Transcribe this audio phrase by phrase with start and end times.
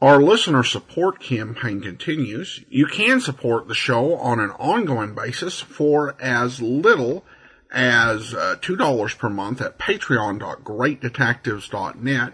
[0.00, 2.64] Our listener support campaign continues.
[2.70, 7.26] You can support the show on an ongoing basis for as little
[7.70, 12.32] as uh, $2 per month at patreon.greatdetectives.net.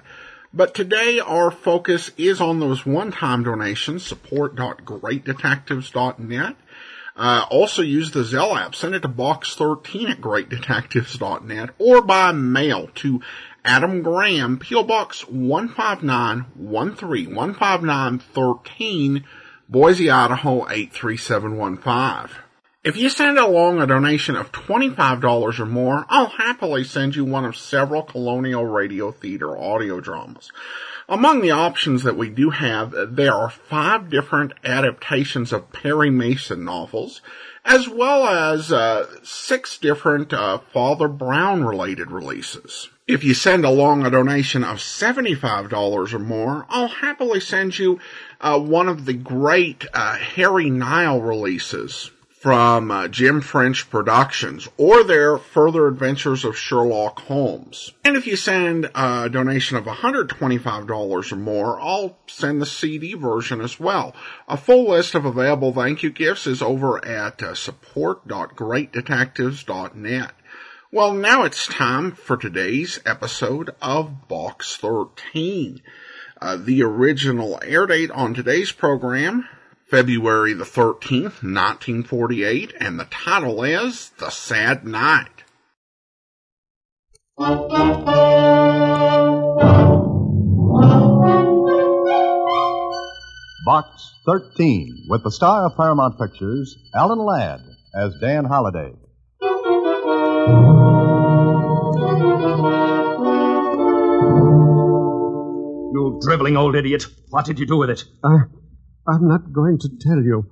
[0.54, 6.56] But today our focus is on those one-time donations, support.greatdetectives.net.
[7.16, 8.76] Uh, also use the Zelle app.
[8.76, 13.22] Send it to box13 at greatdetectives.net or by mail to
[13.66, 14.84] Adam Graham, P.O.
[14.84, 19.24] Box 15913, 15913,
[19.68, 22.36] Boise, Idaho 83715.
[22.84, 27.44] If you send along a donation of $25 or more, I'll happily send you one
[27.44, 30.52] of several Colonial Radio Theater audio dramas.
[31.08, 36.64] Among the options that we do have, there are five different adaptations of Perry Mason
[36.64, 37.20] novels,
[37.64, 42.90] as well as uh, six different uh, Father Brown related releases.
[43.08, 48.00] If you send along a donation of $75 or more, I'll happily send you
[48.40, 55.04] uh, one of the great uh, Harry Nile releases from uh, Jim French Productions or
[55.04, 57.92] their Further Adventures of Sherlock Holmes.
[58.04, 63.60] And if you send a donation of $125 or more, I'll send the CD version
[63.60, 64.16] as well.
[64.48, 70.32] A full list of available thank you gifts is over at uh, support.greatdetectives.net.
[70.96, 75.82] Well, now it's time for today's episode of Box 13.
[76.40, 79.46] Uh, the original air date on today's program,
[79.90, 85.44] February the 13th, 1948, and the title is The Sad Night.
[93.66, 97.60] Box 13, with the star of Paramount Pictures, Alan Ladd,
[97.94, 98.94] as Dan Holliday.
[106.16, 107.04] You dribbling old idiot.
[107.30, 108.04] What did you do with it?
[108.24, 108.36] I,
[109.08, 110.46] I'm not going to tell you.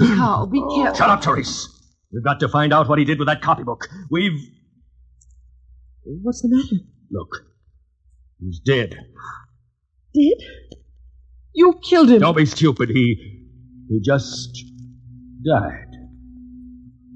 [0.00, 0.98] Carl, be oh, careful.
[0.98, 1.68] Shut up, Therese.
[2.12, 3.88] We've got to find out what he did with that copybook.
[4.10, 4.38] We've.
[6.04, 6.82] What's the matter?
[7.10, 7.28] Look.
[8.40, 8.94] He's dead.
[10.14, 10.78] Dead?
[11.54, 12.20] You killed him.
[12.20, 12.88] Don't be stupid.
[12.88, 13.46] He.
[13.88, 14.56] He just.
[15.44, 15.86] died.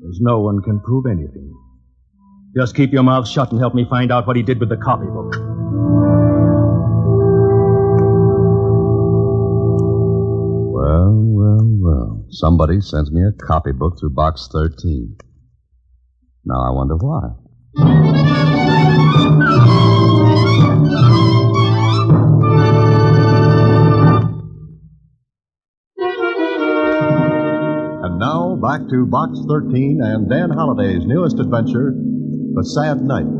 [0.01, 1.55] There's no one can prove anything.
[2.57, 4.77] Just keep your mouth shut and help me find out what he did with the
[4.77, 5.54] copybook.
[10.75, 12.27] Well, well, well.
[12.31, 15.17] Somebody sends me a copybook through Box 13.
[16.45, 17.29] Now I wonder why.
[28.03, 31.95] And now back to Box 13 and Dan Holliday's newest adventure,
[32.55, 33.34] The Sad Night.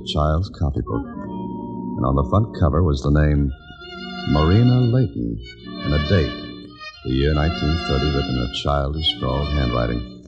[0.00, 1.04] A child's copybook.
[1.04, 3.52] And on the front cover was the name
[4.32, 5.36] Marina Layton
[5.84, 6.32] and a date,
[7.04, 10.24] the year 1930, written in a childish, scrawled handwriting.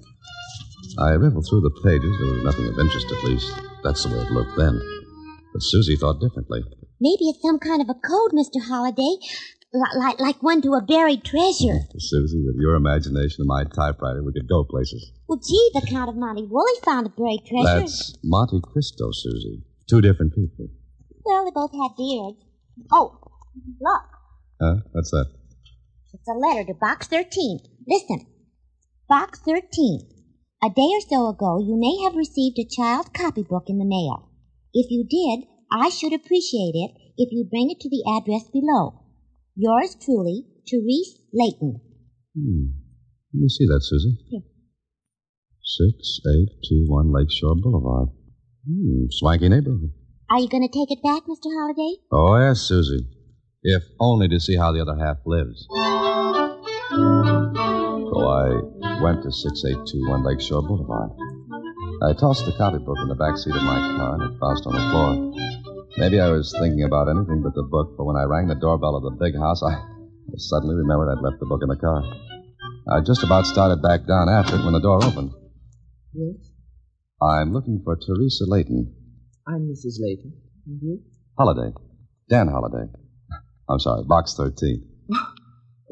[0.99, 2.12] I riffled through the pages.
[2.21, 3.49] There was nothing of interest, at least.
[3.82, 4.77] That's the way it looked then.
[5.53, 6.65] But Susie thought differently.
[7.00, 8.61] Maybe it's some kind of a code, Mr.
[8.61, 9.17] Holliday.
[9.73, 11.81] Like, like, like one to a buried treasure.
[11.96, 15.12] Susie, with your imagination and my typewriter, we could go places.
[15.29, 17.81] Well, gee, the Count of Monty Woolley found a buried treasure.
[17.81, 19.64] That's Monte Cristo, Susie.
[19.93, 20.69] Two different people.
[21.23, 22.43] Well, they both had beards.
[22.91, 23.21] Oh,
[23.79, 24.09] look.
[24.59, 24.77] Huh?
[24.93, 25.27] What's that?
[26.15, 27.59] It's a letter to Box 13.
[27.87, 28.27] Listen.
[29.06, 30.00] Box 13.
[30.65, 34.31] A day or so ago, you may have received a child's copybook in the mail.
[34.73, 38.94] If you did, I should appreciate it if you'd bring it to the address below.
[39.55, 41.83] Yours truly, Therese Layton.
[42.35, 42.65] Hmm.
[43.35, 44.17] Let me see that, Susie.
[44.31, 44.41] Here.
[45.62, 48.09] 6821 Lakeshore Boulevard.
[48.67, 49.93] Hmm, swanky neighborhood.
[50.31, 51.50] Are you going to take it back, Mr.
[51.50, 51.99] Holliday?
[52.12, 53.06] Oh, yes, Susie.
[53.62, 55.67] If only to see how the other half lives.
[55.69, 55.76] So
[58.29, 61.11] I went to 6821 Lakeshore Boulevard.
[62.03, 64.75] I tossed the copybook in the back seat of my car and it bounced on
[64.75, 65.32] the floor.
[65.99, 68.97] Maybe I was thinking about anything but the book, but when I rang the doorbell
[68.97, 72.03] of the big house, I, I suddenly remembered I'd left the book in the car.
[72.91, 75.32] I just about started back down after it when the door opened.
[76.15, 76.51] Yes?
[77.22, 78.92] I'm looking for Teresa Layton.
[79.46, 80.00] I'm Mrs.
[80.00, 80.32] Layton.
[80.66, 81.00] And you?
[81.38, 81.72] Holliday.
[82.28, 82.90] Dan Holliday.
[83.69, 84.82] I'm sorry, box 13.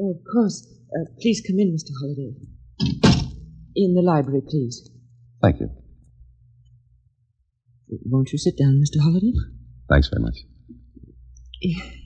[0.03, 0.67] Oh, of course.
[0.93, 1.93] Uh, please come in, Mr.
[2.01, 2.35] Holliday.
[3.77, 4.91] In the library, please.
[5.43, 5.71] Thank you.
[8.07, 9.01] Won't you sit down, Mr.
[9.03, 9.33] Holliday?
[9.89, 10.37] Thanks very much.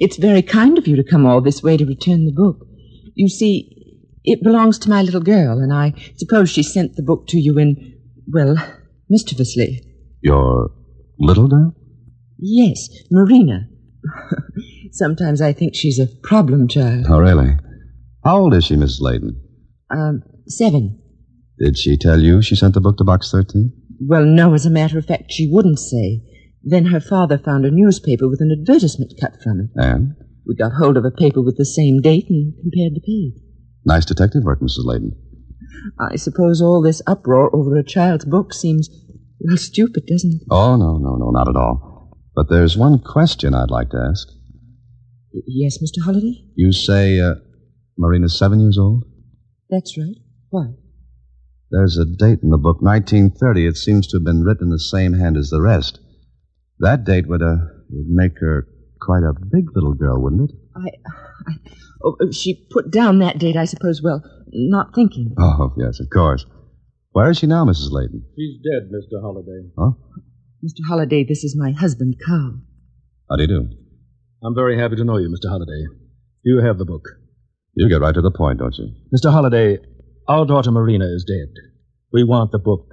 [0.00, 2.66] It's very kind of you to come all this way to return the book.
[3.14, 3.78] You see,
[4.24, 7.58] it belongs to my little girl, and I suppose she sent the book to you
[7.58, 7.97] in,
[8.32, 8.56] well,
[9.08, 9.80] mischievously.
[10.22, 10.70] Your
[11.18, 11.74] little girl?
[12.38, 13.68] Yes, Marina.
[14.92, 17.06] Sometimes I think she's a problem child.
[17.08, 17.56] Oh, really?
[18.24, 19.00] How old is she, Mrs.
[19.00, 19.40] Layton?
[19.90, 21.00] Um, seven.
[21.58, 23.72] Did she tell you she sent the book to box 13?
[24.00, 26.22] Well, no, as a matter of fact, she wouldn't say.
[26.62, 29.70] Then her father found a newspaper with an advertisement cut from it.
[29.74, 30.14] And?
[30.46, 33.42] We got hold of a paper with the same date and compared the page.
[33.84, 34.84] Nice detective work, Mrs.
[34.84, 35.12] Layton.
[35.98, 38.88] I suppose all this uproar over a child's book seems,
[39.40, 40.42] well, stupid, doesn't it?
[40.50, 42.10] Oh, no, no, no, not at all.
[42.34, 44.28] But there's one question I'd like to ask.
[45.32, 46.04] Y- Yes, Mr.
[46.04, 46.44] Holliday?
[46.54, 47.34] You say uh,
[47.98, 49.04] Marina's seven years old?
[49.70, 50.16] That's right.
[50.50, 50.66] Why?
[51.70, 53.66] There's a date in the book, 1930.
[53.66, 56.00] It seems to have been written in the same hand as the rest.
[56.80, 57.56] That date would, uh,
[57.90, 58.66] would make her
[59.00, 60.56] quite a big little girl, wouldn't it?
[60.76, 60.88] I,
[61.50, 61.54] I
[62.02, 64.22] oh, uh, she put down that date, I suppose, well,
[64.52, 65.34] not thinking.
[65.38, 66.44] Oh, yes, of course.
[67.12, 67.90] Where is she now, Mrs.
[67.90, 68.24] Layton?
[68.36, 69.20] She's dead, Mr.
[69.20, 69.70] Holliday.
[69.78, 69.92] Huh?
[70.64, 70.86] Mr.
[70.88, 72.60] Holliday, this is my husband, Carl.
[73.30, 73.68] How do you do?
[74.44, 75.48] I'm very happy to know you, Mr.
[75.48, 75.86] Holliday.
[76.44, 77.02] You have the book.
[77.74, 78.94] You get right to the point, don't you?
[79.14, 79.30] Mr.
[79.30, 79.78] Holliday,
[80.28, 81.52] our daughter Marina is dead.
[82.12, 82.86] We want the book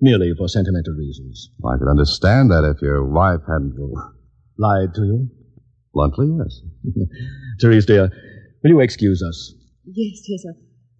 [0.00, 1.50] merely for sentimental reasons.
[1.64, 3.74] I could understand that if your wife hadn't.
[4.58, 5.28] Lied to you?
[5.92, 6.60] Bluntly, yes.
[7.60, 8.10] Therese, dear,
[8.64, 9.54] will you excuse us?
[9.84, 10.44] Yes, yes,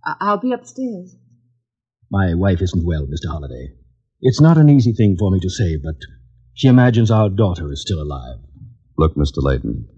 [0.05, 1.17] I, I'll be upstairs.
[2.11, 3.31] My wife isn't well, Mr.
[3.31, 3.73] Holliday.
[4.21, 5.97] It's not an easy thing for me to say, but
[6.53, 8.37] she imagines our daughter is still alive.
[8.97, 9.39] Look, Mr.
[9.39, 9.89] Layton,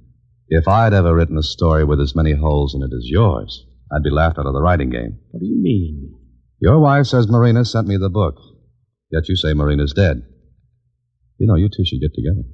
[0.48, 4.04] if I'd ever written a story with as many holes in it as yours, I'd
[4.04, 5.18] be laughed out of the writing game.
[5.30, 6.14] What do you mean?
[6.60, 8.36] Your wife says Marina sent me the book,
[9.10, 10.22] yet you say Marina's dead.
[11.38, 12.48] You know, you two should get together.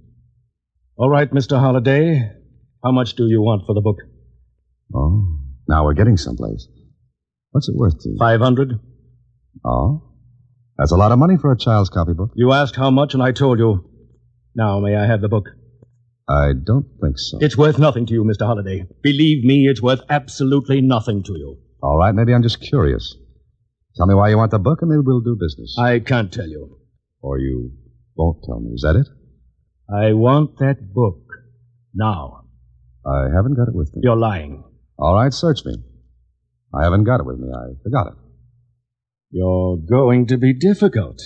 [0.96, 1.60] All right, Mr.
[1.60, 2.32] Holliday.
[2.82, 3.98] How much do you want for the book?
[4.94, 6.68] Oh, now we're getting someplace.
[7.50, 8.16] What's it worth to you?
[8.18, 8.78] Five hundred?
[9.64, 10.08] Oh?
[10.78, 12.30] That's a lot of money for a child's copybook.
[12.34, 13.88] You asked how much, and I told you.
[14.54, 15.48] Now, may I have the book?
[16.28, 17.38] I don't think so.
[17.40, 18.46] It's worth nothing to you, Mr.
[18.46, 18.86] Holliday.
[19.02, 21.58] Believe me, it's worth absolutely nothing to you.
[21.82, 23.16] All right, maybe I'm just curious.
[23.96, 25.76] Tell me why you want the book, and maybe we'll do business.
[25.78, 26.78] I can't tell you.
[27.20, 27.72] Or you
[28.16, 28.70] won't tell me.
[28.74, 29.08] Is that it?
[29.92, 31.20] I want that book.
[31.94, 32.44] Now.
[33.04, 34.00] I haven't got it with me.
[34.04, 34.64] You're lying.
[34.98, 35.74] All right, search me.
[36.74, 37.48] I haven't got it with me.
[37.52, 38.14] I forgot it.
[39.30, 41.18] You're going to be difficult.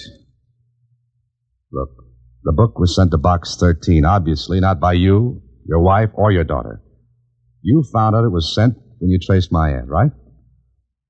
[1.73, 1.91] Look,
[2.45, 6.45] the book was sent to Box 13, obviously not by you, your wife, or your
[6.45, 6.81] daughter.
[7.63, 10.13] You found out it was sent when you traced my ad, right?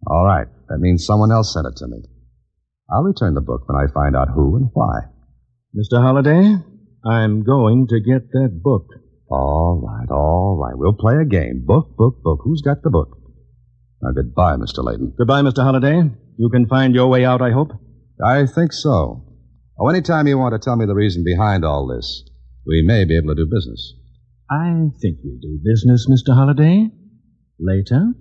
[0.06, 0.46] All right.
[0.68, 1.98] That means someone else sent it to me.
[2.90, 5.00] I'll return the book when I find out who and why.
[5.76, 6.00] Mr.
[6.00, 6.56] Holliday,
[7.04, 8.86] I'm going to get that book.
[9.28, 10.76] All right, all right.
[10.76, 11.64] We'll play a game.
[11.66, 12.40] Book, book, book.
[12.44, 13.18] Who's got the book?
[14.00, 14.84] Now, goodbye, Mr.
[14.84, 15.14] Layton.
[15.18, 15.64] Goodbye, Mr.
[15.64, 16.10] Holliday.
[16.36, 17.72] You can find your way out, I hope.
[18.24, 19.24] I think so.
[19.78, 22.22] Oh, anytime you want to tell me the reason behind all this,
[22.66, 23.94] we may be able to do business.
[24.50, 26.34] I think we'll do business, Mr.
[26.34, 26.90] Holliday.
[27.58, 28.12] Later.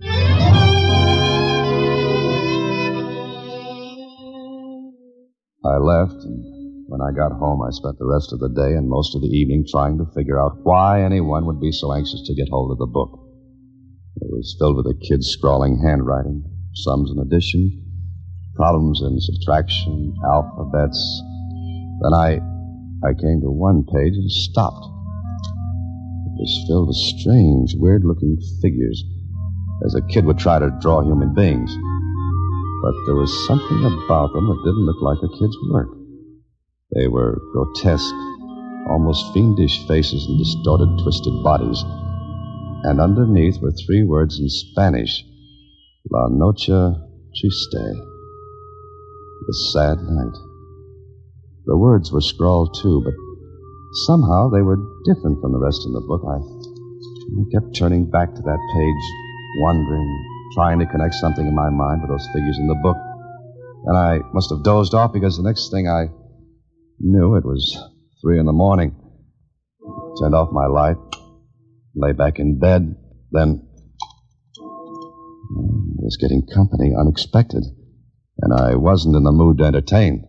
[5.63, 6.54] I left, and
[6.87, 9.33] when I got home, I spent the rest of the day and most of the
[9.33, 12.77] evening trying to figure out why anyone would be so anxious to get hold of
[12.77, 13.25] the book.
[14.21, 17.81] It was filled with a kid's scrawling handwriting, sums and addition,
[18.53, 21.01] problems in subtraction, alphabets.
[22.05, 22.37] Then I,
[23.01, 24.85] I came to one page and stopped.
[24.85, 29.03] It was filled with strange, weird-looking figures,
[29.85, 31.73] as a kid would try to draw human beings.
[32.83, 35.94] But there was something about them that didn't look like a kid's work.
[36.93, 38.13] They were grotesque,
[38.87, 41.83] almost fiendish faces and distorted, twisted bodies.
[42.83, 45.23] And underneath were three words in Spanish
[46.11, 46.95] La Noche
[47.35, 47.85] Triste.
[49.47, 50.37] The sad night.
[51.65, 53.15] The words were scrawled too, but
[54.05, 56.21] somehow they were different from the rest in the book.
[56.21, 59.05] I, I kept turning back to that page,
[59.61, 62.97] wondering, trying to connect something in my mind with those figures in the book.
[63.85, 66.05] And I must have dozed off because the next thing I
[66.99, 67.77] knew, it was
[68.21, 68.95] three in the morning.
[70.19, 70.97] Turned off my light,
[71.95, 72.95] lay back in bed,
[73.31, 73.67] then
[74.57, 77.63] I was getting company unexpected,
[78.41, 80.23] and I wasn't in the mood to entertain.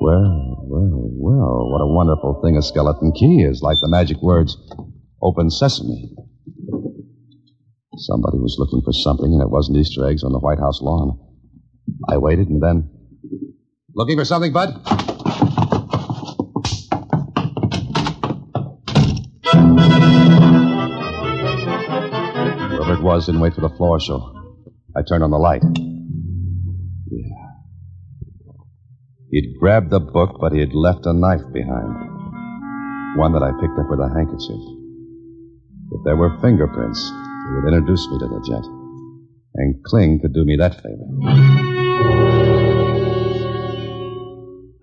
[0.00, 4.56] Well, Well, well, what a wonderful thing a skeleton key is, like the magic words,
[5.22, 6.12] open sesame.
[7.96, 11.18] Somebody was looking for something, and it wasn't Easter eggs on the White House lawn.
[12.08, 12.90] I waited, and then.
[13.96, 14.74] Looking for something, Bud?
[22.76, 24.34] Whoever it was didn't wait for the floor show.
[24.94, 25.62] I turned on the light.
[27.10, 27.46] Yeah.
[29.30, 31.96] He'd grabbed the book, but he had left a knife behind.
[33.16, 34.60] One that I picked up with a handkerchief.
[35.92, 38.66] If there were fingerprints, he would introduce me to the gent.
[39.54, 42.35] And Kling could do me that favor.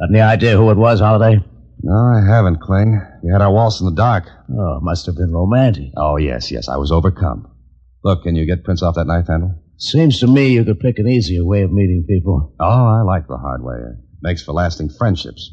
[0.04, 1.40] Got any idea who it was, Holliday?
[1.82, 3.00] No, I haven't, Kling.
[3.24, 4.26] We had our waltz in the dark.
[4.52, 5.92] Oh, must have been romantic.
[5.96, 6.68] Oh, yes, yes.
[6.68, 7.50] I was overcome.
[8.04, 9.64] Look, can you get prints off that knife handle?
[9.78, 12.54] Seems to me you could pick an easier way of meeting people.
[12.60, 13.76] Oh, I like the hard way.
[13.76, 15.52] It makes for lasting friendships.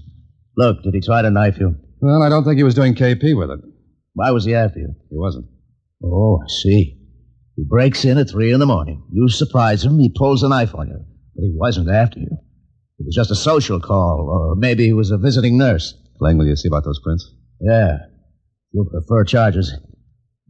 [0.56, 1.76] Look, did he try to knife you?
[2.00, 3.60] Well, I don't think he was doing KP with it.
[4.14, 4.94] Why was he after you?
[5.10, 5.46] He wasn't.
[6.02, 6.98] Oh, I see.
[7.54, 9.04] He breaks in at three in the morning.
[9.12, 11.04] You surprise him, he pulls a knife on you.
[11.36, 12.36] But he wasn't after you.
[13.00, 15.94] It was just a social call, or maybe he was a visiting nurse.
[16.18, 17.32] Kling, will you see about those prints?
[17.58, 17.96] Yeah.
[18.72, 19.74] You'll prefer charges.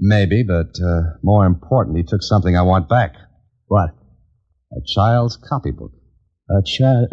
[0.01, 3.15] Maybe, but uh, more important, he took something I want back.
[3.69, 3.91] What?
[4.73, 5.93] A child's copybook.
[6.51, 7.09] A child.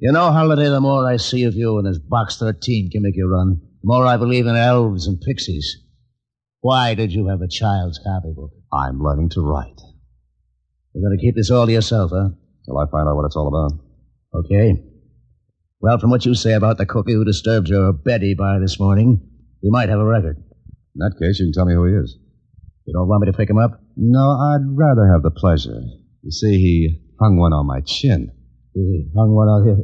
[0.00, 3.26] You know, Holliday, the more I see of you and this Box 13 gimmick you
[3.26, 5.78] run, the more I believe in elves and pixies.
[6.60, 8.50] Why did you have a child's copybook?
[8.70, 9.80] I'm learning to write.
[10.92, 12.30] You're going to keep this all to yourself, huh?
[12.66, 13.72] Till I find out what it's all about.
[14.34, 14.74] Okay.
[15.80, 19.20] Well, from what you say about the cookie who disturbed your Betty by this morning,
[19.62, 20.36] you might have a record.
[20.36, 22.18] In that case, you can tell me who he is.
[22.86, 23.80] You don't want me to pick him up?
[23.96, 25.80] No, I'd rather have the pleasure.
[26.22, 28.32] You see, he hung one on my chin.
[28.74, 29.76] He hung one on here.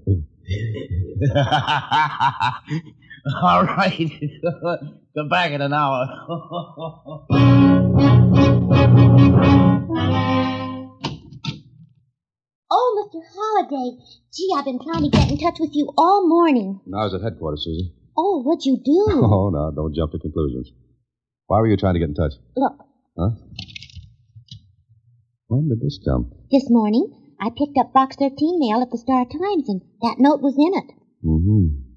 [3.42, 3.96] All right.
[5.16, 6.06] Come back in an hour.
[12.75, 13.21] Oh, Mr.
[13.37, 13.99] Holliday.
[14.33, 16.81] Gee, I've been trying to get in touch with you all morning.
[16.88, 17.93] I was at headquarters, Susan.
[18.17, 19.21] Oh, what'd you do?
[19.29, 20.73] Oh, no, don't jump to conclusions.
[21.49, 22.33] Why were you trying to get in touch?
[22.57, 22.73] Look,
[23.19, 23.31] Huh?
[25.49, 26.33] When did this come?
[26.50, 30.41] this morning I picked up Box 13 mail at the Star Times, and that note
[30.41, 30.88] was in it.
[31.25, 31.93] Mm-hmm.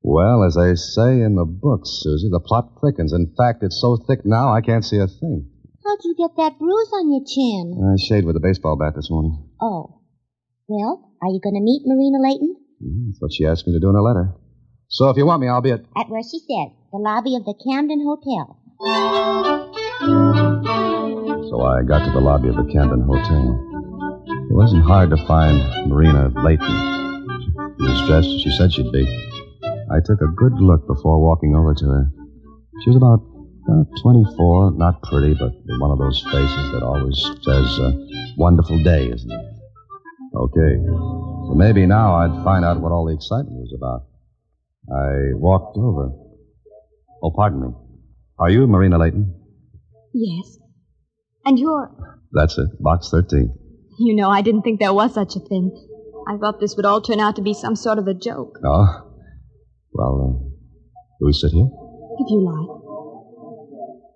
[0.00, 3.12] Well, as they say in the books, Susie, the plot thickens.
[3.12, 5.50] In fact, it's so thick now I can't see a thing.
[5.84, 7.76] How'd you get that bruise on your chin?
[7.76, 9.36] I shaved with a baseball bat this morning.
[9.60, 10.00] Oh.
[10.66, 12.56] Well, are you going to meet Marina Layton?
[12.82, 14.32] Mm, That's what she asked me to do in her letter.
[14.88, 15.80] So if you want me, I'll be at.
[15.96, 18.56] At where she said, the lobby of the Camden Hotel.
[21.50, 23.44] So I got to the lobby of the Camden Hotel.
[24.48, 26.66] It wasn't hard to find Marina Layton.
[27.78, 29.04] She was dressed as she said she'd be.
[29.92, 32.10] I took a good look before walking over to her.
[32.82, 33.20] She was about,
[33.66, 37.92] about 24, not pretty, but one of those faces that always says, uh,
[38.36, 39.46] wonderful day, isn't it?
[40.36, 40.76] Okay.
[40.86, 44.06] So maybe now I'd find out what all the excitement was about.
[44.92, 46.10] I walked over.
[47.22, 47.68] Oh, pardon me.
[48.38, 49.34] Are you Marina Layton?
[50.12, 50.58] Yes.
[51.44, 51.90] And you're.
[52.32, 52.68] That's it.
[52.80, 53.54] Box 13.
[53.98, 55.70] You know, I didn't think there was such a thing.
[56.28, 59.10] I thought this would all turn out to be some sort of a joke, Oh?
[59.92, 60.48] Well, uh,
[61.20, 61.68] do we sit here?
[62.18, 62.83] if you like.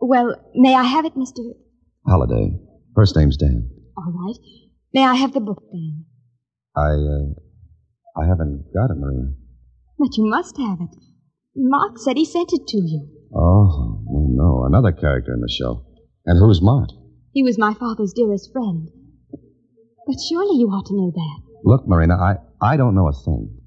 [0.01, 1.41] Well, may I have it, Mr.
[2.07, 2.59] Holliday.
[2.95, 3.71] First name's Dan.
[3.97, 4.37] All right.
[4.95, 6.05] May I have the book Dan?
[6.77, 9.33] I, uh, I haven't got it, Marina.
[9.99, 10.97] But you must have it.
[11.57, 13.09] Mark said he sent it to you.
[13.35, 14.65] Oh, no, no.
[14.65, 15.85] Another character in the show.
[16.25, 16.91] And who's Mark?
[17.33, 18.89] He was my father's dearest friend.
[20.07, 21.43] But surely you ought to know that.
[21.65, 23.59] Look, Marina, I, I don't know a thing.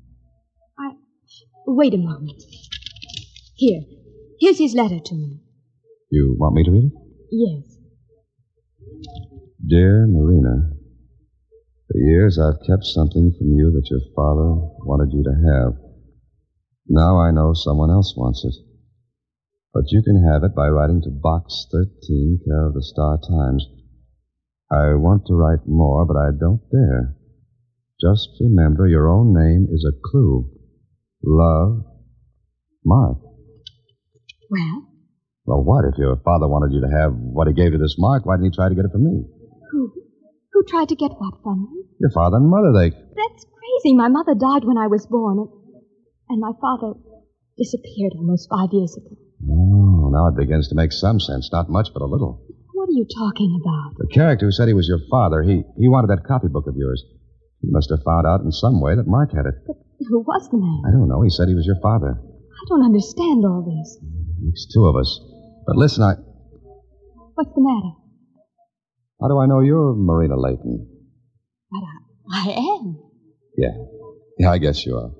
[0.79, 0.91] I.
[1.67, 2.41] Wait a moment.
[3.55, 3.81] Here.
[4.39, 5.40] Here's his letter to me.
[6.11, 6.93] You want me to read it?
[7.31, 7.77] Yes.
[9.65, 10.73] Dear Marina,
[11.87, 15.73] for years I've kept something from you that your father wanted you to have.
[16.89, 18.55] Now I know someone else wants it.
[19.73, 23.65] But you can have it by writing to Box 13, care of the Star Times.
[24.69, 27.15] I want to write more, but I don't dare.
[28.01, 30.51] Just remember your own name is a clue.
[31.23, 31.85] Love,
[32.83, 33.17] Mark.
[34.49, 34.90] Well,
[35.45, 35.85] Well, what?
[35.89, 38.53] If your father wanted you to have what he gave to this Mark, why didn't
[38.53, 39.25] he try to get it from me?
[39.71, 39.91] who?
[40.53, 41.85] Who tried to get what from you?
[41.99, 42.91] Your father and mother, they.
[42.91, 43.95] That's crazy.
[43.95, 45.49] My mother died when I was born, and,
[46.29, 46.93] and my father
[47.57, 49.15] disappeared almost five years ago.
[49.49, 51.49] Oh, now it begins to make some sense.
[51.51, 52.45] Not much, but a little.
[52.73, 53.97] What are you talking about?
[53.97, 57.01] The character who said he was your father, he, he wanted that copybook of yours.
[57.61, 59.55] He must have found out in some way that Mark had it.
[59.65, 59.77] But,
[60.09, 60.81] Who was the man?
[60.85, 61.21] I don't know.
[61.21, 62.17] He said he was your father.
[62.17, 63.97] I don't understand all this.
[64.49, 65.09] It's two of us.
[65.65, 66.13] But listen, I.
[67.35, 67.93] What's the matter?
[69.21, 70.87] How do I know you're Marina Layton?
[71.69, 71.81] But
[72.33, 72.99] I, I am.
[73.57, 73.75] Yeah.
[74.39, 75.11] Yeah, I guess you are.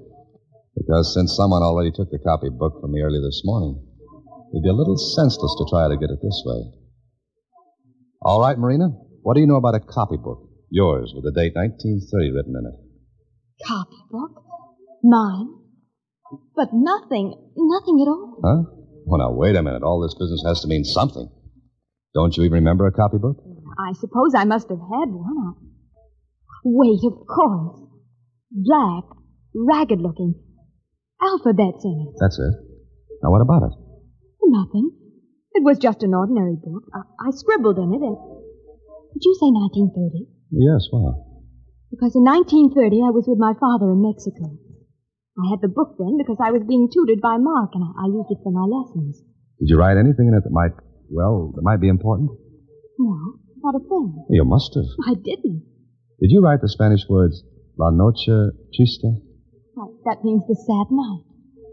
[0.76, 3.86] Because since someone already took the copybook from me early this morning,
[4.54, 6.62] it'd be a little senseless to try to get it this way.
[8.24, 8.90] All right, Marina.
[9.22, 10.50] What do you know about a copybook?
[10.72, 12.78] Yours, with the date 1930 written in it.
[13.68, 14.44] Copybook?
[15.04, 15.50] Mine?
[16.56, 18.40] But nothing, nothing at all.
[18.44, 18.81] Huh?
[19.12, 19.84] Well, now, wait a minute.
[19.84, 21.28] All this business has to mean something.
[22.16, 23.44] Don't you even remember a copybook?
[23.78, 25.56] I suppose I must have had one.
[26.64, 27.92] Wait, of course.
[28.56, 29.04] Black,
[29.54, 30.36] ragged looking.
[31.22, 32.16] Alphabets in it.
[32.24, 32.56] That's it.
[33.22, 33.76] Now, what about it?
[34.48, 34.96] Nothing.
[35.56, 36.88] It was just an ordinary book.
[36.96, 38.16] I, I scribbled in it and.
[38.16, 40.24] Did you say 1930?
[40.56, 41.20] Yes, why?
[41.92, 44.56] Because in 1930 I was with my father in Mexico.
[45.42, 48.08] I had the book then because I was being tutored by Mark and I, I
[48.14, 49.22] used it for my lessons.
[49.60, 50.74] Did you write anything in it that might,
[51.10, 52.30] well, that might be important?
[53.00, 54.26] No, not a thing.
[54.30, 54.86] You must have.
[55.10, 55.66] I didn't.
[56.22, 57.42] Did you write the Spanish words
[57.78, 59.10] La Noche Triste?
[59.74, 61.26] Why, that means the sad night.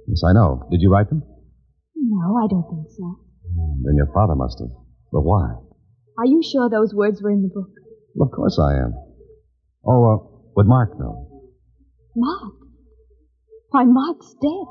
[0.08, 0.64] Yes, I know.
[0.70, 1.22] Did you write them?
[1.96, 3.20] No, I don't think so.
[3.84, 4.72] Then your father must have.
[5.12, 5.52] But why?
[6.18, 7.70] Are you sure those words were in the book?
[8.14, 8.94] Well, of course I am.
[9.84, 10.16] Oh, uh,
[10.56, 11.28] would Mark know?
[12.16, 12.57] Mark?
[13.70, 14.64] Why, Mark's dead.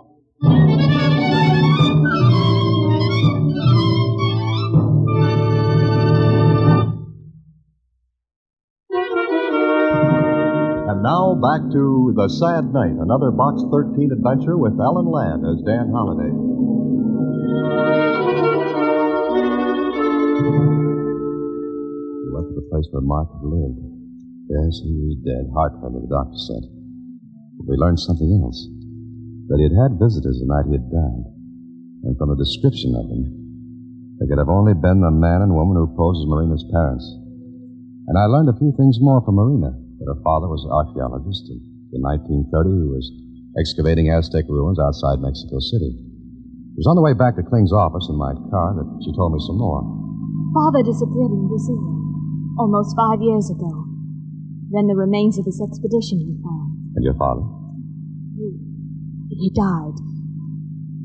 [10.90, 15.62] And now back to The Sad Night, another Box 13 adventure with Alan Ladd as
[15.62, 16.34] Dan Holliday.
[22.26, 23.78] We went to the place where Mark had lived.
[24.50, 25.54] Yes, he was dead.
[25.54, 26.66] Heart failure, the doctor said.
[27.62, 28.77] But we learned something else.
[29.48, 31.26] That he had had visitors the night he had died.
[32.04, 33.24] And from the description of them,
[34.20, 37.06] they could have only been the man and woman who posed as Marina's parents.
[38.08, 39.72] And I learned a few things more from Marina.
[39.72, 41.48] That her father was an archaeologist.
[41.50, 41.62] And
[41.96, 43.06] in 1930, he was
[43.58, 45.96] excavating Aztec ruins outside Mexico City.
[45.96, 49.34] It was on the way back to Kling's office in my car that she told
[49.34, 49.82] me some more.
[50.54, 51.82] Father disappeared in Brazil
[52.60, 53.86] almost five years ago.
[54.70, 56.94] Then the remains of his expedition were found.
[56.96, 57.42] And your father?
[58.38, 58.67] He
[59.54, 59.98] died.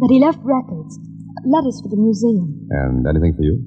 [0.00, 0.98] But he left records,
[1.44, 2.66] letters for the museum.
[2.70, 3.60] And anything for you?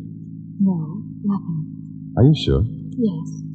[0.60, 2.14] No, nothing.
[2.18, 2.64] Are you sure?
[2.98, 3.46] Yes.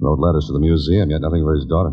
[0.00, 1.90] Wrote letters to the museum, yet nothing for his daughter.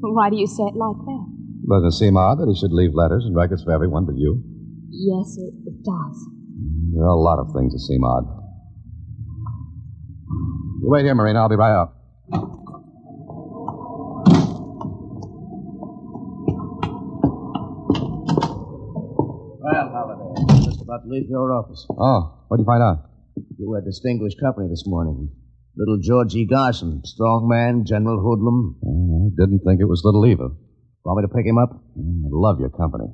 [0.00, 1.24] Why do you say it like that?
[1.68, 4.42] Doesn't it seem odd that he should leave letters and records for everyone but you?
[4.90, 6.16] Yes, it, it does.
[6.56, 8.24] Mm, there are a lot of things that seem odd.
[10.80, 11.40] You wait here, Marina.
[11.40, 11.94] I'll be right out.
[20.98, 21.86] About to leave your office.
[21.90, 23.10] Oh, what'd you find out?
[23.58, 25.30] You were distinguished company this morning.
[25.76, 26.44] Little George E.
[26.44, 28.76] Garson, strong man, general hoodlum.
[28.82, 30.50] Mm, I didn't think it was Little Eva.
[31.04, 31.70] Want me to pick him up?
[31.96, 33.06] Mm, I love your company.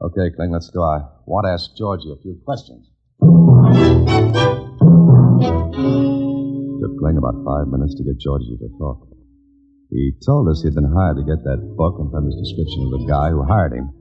[0.00, 0.82] Okay, Kling, let's go.
[0.82, 2.88] I want to ask Georgie a few questions.
[3.20, 3.28] It
[6.80, 9.06] Took Kling about five minutes to get Georgie to talk.
[9.90, 12.96] He told us he'd been hired to get that book and from his description of
[12.96, 13.92] the guy who hired him.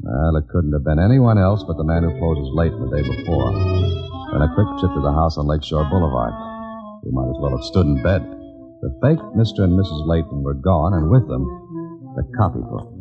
[0.00, 3.04] Well, it couldn't have been anyone else but the man who as late the day
[3.04, 3.52] before.
[4.32, 6.32] And a quick trip to the house on Lakeshore Boulevard.
[7.04, 8.24] We might as well have stood in bed.
[8.80, 9.68] The fake Mr.
[9.68, 10.08] and Mrs.
[10.08, 11.44] Layton were gone, and with them,
[12.16, 12.96] the copybook.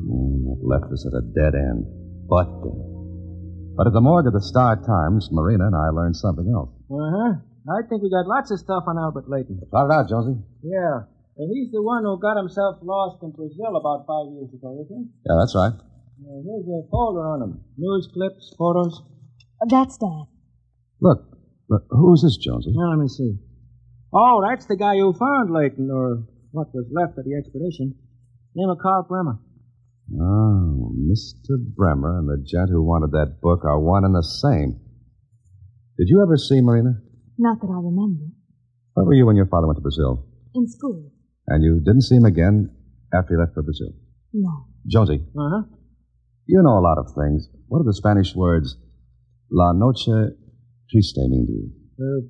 [0.00, 1.84] Mm, it left us at a dead end.
[2.24, 2.48] But,
[3.76, 6.72] but at the morgue of the Star Times, Marina and I learned something else.
[6.88, 7.32] Uh huh.
[7.68, 9.60] I think we got lots of stuff on Albert Layton.
[9.72, 10.40] Shout it out, Jonesy.
[10.62, 11.04] Yeah.
[11.36, 14.92] And he's the one who got himself lost in Brazil about five years ago, isn't
[14.92, 15.04] he?
[15.28, 15.72] Yeah, that's right.
[16.24, 17.60] Uh, here's a folder on him.
[17.76, 19.02] News clips, photos.
[19.68, 20.24] That's Dad.
[21.00, 21.18] Look,
[21.68, 22.72] look who's this, Jonesy?
[22.74, 23.36] Now, let me see.
[24.12, 27.94] Oh, that's the guy who found Layton, or what was left of the expedition.
[28.54, 29.38] Name of Carl Bremer.
[30.20, 31.56] Oh, Mr.
[31.76, 34.80] Bremer and the gent who wanted that book are one and the same.
[35.98, 37.00] Did you ever see Marina?
[37.38, 38.24] Not that I remember.
[38.94, 40.24] Where were you when your father went to Brazil?
[40.54, 41.10] In school.
[41.48, 42.70] And you didn't see him again
[43.12, 43.88] after he left for Brazil?
[44.32, 44.66] No.
[44.86, 45.62] Jonesy, Uh huh.
[46.46, 47.48] You know a lot of things.
[47.68, 48.76] What do the Spanish words
[49.50, 50.34] La Noche
[50.90, 51.70] Triste mean to you?
[51.98, 52.20] Uh,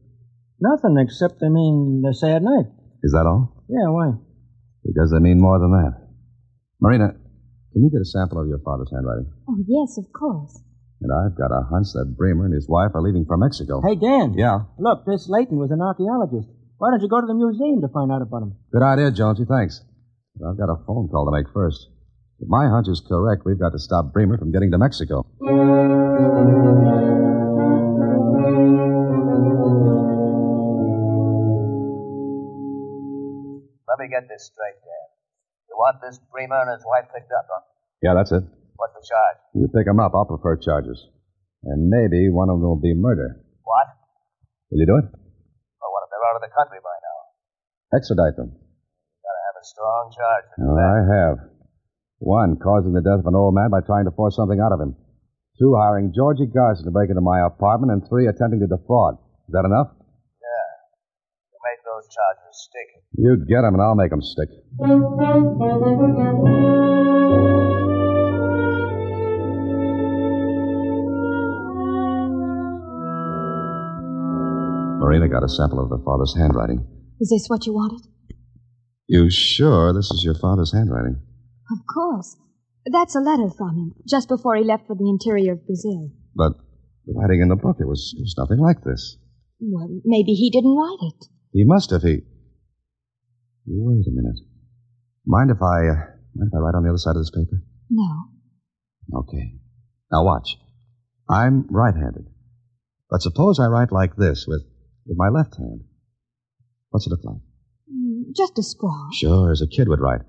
[0.60, 2.66] nothing except they mean the sad night.
[3.02, 3.64] Is that all?
[3.68, 4.12] Yeah, why?
[4.84, 5.92] Because they mean more than that.
[6.80, 7.12] Marina,
[7.72, 9.32] can you get a sample of your father's handwriting?
[9.48, 10.60] Oh, yes, of course.
[11.00, 13.82] And I've got a hunch that Bremer and his wife are leaving for Mexico.
[13.84, 14.34] Hey, Dan.
[14.36, 14.64] Yeah.
[14.78, 16.48] Look, this Layton was an archaeologist.
[16.78, 18.56] Why don't you go to the museum to find out about him?
[18.72, 19.44] Good idea, Jonesy.
[19.48, 19.82] Thanks.
[20.36, 21.88] But I've got a phone call to make first.
[22.44, 25.24] If my hunch is correct, we've got to stop Bremer from getting to Mexico.
[33.88, 35.06] Let me get this straight, Dan.
[35.72, 37.64] You want this Bremer and his wife picked up, huh?
[38.02, 38.44] Yeah, that's it.
[38.76, 39.38] What's the charge?
[39.56, 40.12] You pick them up.
[40.12, 41.00] I'll prefer charges.
[41.64, 43.40] And maybe one of them will be murder.
[43.64, 43.88] What?
[44.68, 45.08] Will you do it?
[45.08, 47.18] Well, what if they're out of the country by now?
[47.96, 48.52] Extradite them.
[48.52, 50.46] You Gotta have a strong charge.
[50.60, 51.53] Oh, I have.
[52.18, 54.80] One, causing the death of an old man by trying to force something out of
[54.80, 54.96] him.
[55.58, 57.92] Two, hiring Georgie Garson to break into my apartment.
[57.92, 59.18] And three, attempting to defraud.
[59.48, 59.88] Is that enough?
[59.92, 60.64] Yeah.
[61.52, 62.88] You make those charges stick.
[63.18, 64.48] You get them, and I'll make them stick.
[74.98, 76.86] Marina got a sample of her father's handwriting.
[77.20, 78.06] Is this what you wanted?
[79.06, 81.20] You sure this is your father's handwriting?
[81.70, 82.36] Of course.
[82.86, 86.10] That's a letter from him, just before he left for the interior of Brazil.
[86.34, 86.52] But
[87.06, 89.16] the writing in the book, it was, it was nothing like this.
[89.60, 91.26] Well, maybe he didn't write it.
[91.52, 92.02] He must have.
[92.02, 92.20] He.
[93.66, 94.40] Wait a minute.
[95.26, 95.94] Mind if I uh,
[96.34, 97.62] mind if I write on the other side of this paper?
[97.88, 99.20] No.
[99.20, 99.54] Okay.
[100.12, 100.56] Now watch.
[101.30, 102.26] I'm right-handed,
[103.08, 104.62] but suppose I write like this with
[105.06, 105.84] with my left hand.
[106.90, 107.40] What's it look like?
[107.90, 109.08] Mm, Just a scrawl.
[109.14, 110.20] Sure, as a kid would write,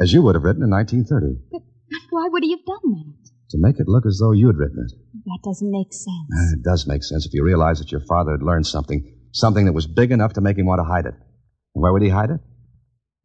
[0.00, 1.62] as you would have written in 1930, But
[2.10, 3.30] why would he have done that?
[3.50, 4.92] to make it look as though you had written it.
[5.26, 6.30] That doesn't make sense.
[6.38, 9.64] Ah, It does make sense if you realize that your father had learned something, something
[9.66, 11.14] that was big enough to make him want to hide it.
[11.74, 12.40] And where would he hide it?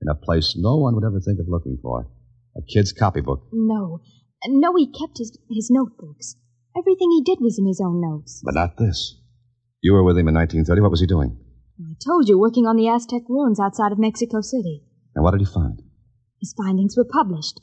[0.01, 2.09] In a place no one would ever think of looking for.
[2.57, 3.41] A kid's copybook.
[3.53, 3.99] No.
[4.47, 6.35] No, he kept his, his notebooks.
[6.77, 8.41] Everything he did was in his own notes.
[8.43, 9.21] But not this.
[9.81, 10.81] You were with him in 1930.
[10.81, 11.37] What was he doing?
[11.79, 14.81] I told you, working on the Aztec ruins outside of Mexico City.
[15.13, 15.81] And what did he find?
[16.45, 17.59] His findings were published.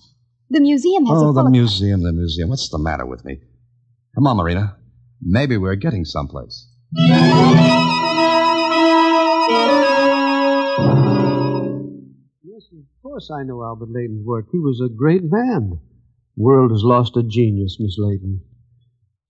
[0.51, 2.49] The museum has oh, a the full museum, the museum.
[2.49, 3.39] What's the matter with me?
[4.17, 4.77] Come on, Marina.
[5.21, 6.67] Maybe we're getting someplace.
[6.99, 7.13] Yes,
[12.73, 14.47] of course I know Albert Layton's work.
[14.51, 15.79] He was a great man.
[16.37, 18.41] World has lost a genius, Miss Layton.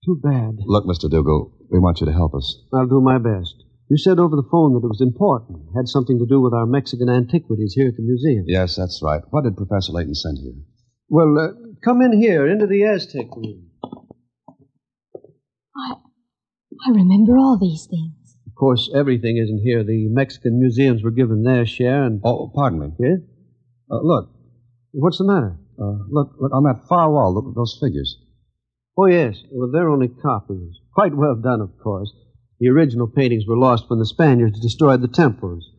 [0.03, 0.55] Too bad.
[0.65, 1.07] Look, Mr.
[1.07, 2.57] Dougal, we want you to help us.
[2.73, 3.63] I'll do my best.
[3.89, 6.65] You said over the phone that it was important, had something to do with our
[6.65, 8.45] Mexican antiquities here at the museum.
[8.47, 9.21] Yes, that's right.
[9.29, 10.53] What did Professor Layton send here?
[11.09, 11.49] Well, uh,
[11.83, 13.67] come in here, into the Aztec room.
[15.75, 15.93] I,
[16.87, 18.13] I remember all these things.
[18.47, 19.83] Of course, everything isn't here.
[19.83, 22.87] The Mexican museums were given their share, and Oh, pardon me.
[22.99, 23.19] yes,
[23.91, 24.29] Uh, look,
[24.93, 25.59] what's the matter?
[25.79, 27.33] uh, look, look on that far wall.
[27.33, 28.15] Look at those figures.
[28.97, 29.43] Oh, yes.
[29.51, 30.79] Well, they're only copies.
[30.93, 32.11] Quite well done, of course.
[32.63, 35.69] The original paintings were lost when the Spaniards destroyed the temples.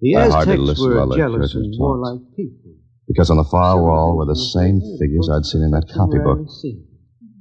[0.00, 2.74] The I hardly Aztecs were jealous and warlike people.
[3.08, 6.46] Because on the far wall were the same figures I'd seen in that copybook.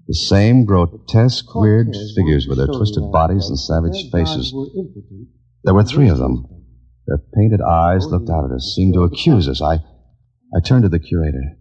[0.07, 4.55] The same grotesque, weird figures with their wanted to show twisted bodies and savage faces.
[5.65, 6.45] There were three of them.
[7.05, 9.61] Their painted eyes looked out at us, seemed to accuse us.
[9.61, 9.79] I,
[10.55, 11.57] I turned to the curator.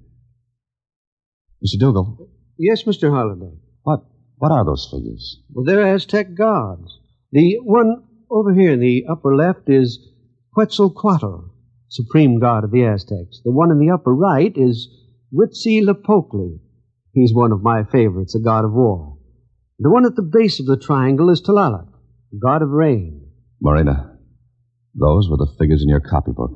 [1.59, 1.81] Mr.
[1.81, 3.11] Dougal, Yes, Mr.
[3.11, 3.57] Holliday.
[3.83, 4.05] what,
[4.37, 5.40] what are those figures?
[5.52, 7.00] Well, they're Aztec gods.
[7.33, 9.99] The one over here in the upper left is
[10.55, 11.51] Quetzalcoatl,
[11.88, 13.40] supreme god of the Aztecs.
[13.42, 14.88] The one in the upper right is
[15.33, 16.59] Huitzilopochtli.
[17.14, 19.16] He's one of my favorites, a god of war.
[19.79, 21.88] The one at the base of the triangle is Tlaloc,
[22.38, 23.27] god of rain.
[23.61, 24.18] Marina,
[24.95, 26.51] those were the figures in your copybook.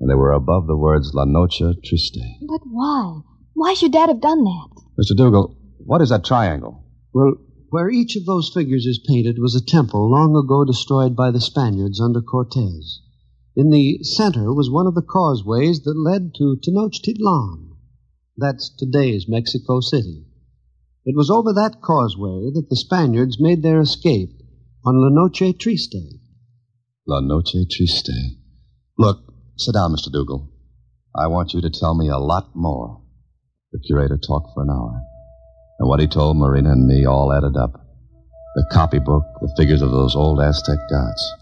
[0.00, 2.18] And they were above the words La Noche Triste.
[2.48, 3.20] But why?
[3.54, 4.68] Why should Dad have done that?
[4.98, 5.16] Mr.
[5.16, 6.84] Dougal, what is that triangle?
[7.12, 7.34] Well,
[7.70, 11.40] where each of those figures is painted was a temple long ago destroyed by the
[11.40, 13.00] Spaniards under Cortez.
[13.56, 17.70] In the center was one of the causeways that led to Tenochtitlan.
[18.36, 20.26] That's today's Mexico City.
[21.04, 24.30] It was over that causeway that the Spaniards made their escape
[24.84, 26.20] on La Noche Triste.
[27.06, 28.36] La Noche Triste.
[28.98, 29.18] Look,
[29.56, 30.12] sit down, Mr.
[30.12, 30.50] Dougal.
[31.14, 33.02] I want you to tell me a lot more.
[33.72, 35.02] The curator talked for an hour.
[35.80, 37.72] And what he told Marina and me all added up.
[38.54, 41.34] The copybook, the figures of those old Aztec gods.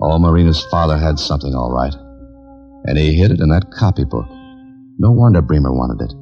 [0.00, 1.94] Oh, Marina's father had something all right.
[2.84, 4.26] And he hid it in that copybook.
[4.98, 6.14] No wonder Bremer wanted it.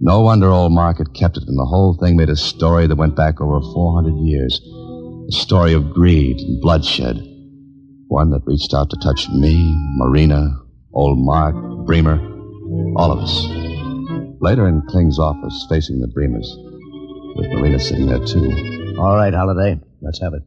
[0.00, 2.96] No wonder old Mark had kept it, and the whole thing made a story that
[2.96, 4.60] went back over 400 years.
[5.28, 7.16] A story of greed and bloodshed.
[8.06, 10.48] One that reached out to touch me, Marina,
[10.92, 12.20] old Mark, Bremer,
[12.96, 13.61] all of us.
[14.42, 16.48] Later in Kling's office, facing the Bremers,
[17.36, 18.96] with Marina sitting there too.
[18.98, 19.80] All right, Holliday.
[20.00, 20.42] Let's have it.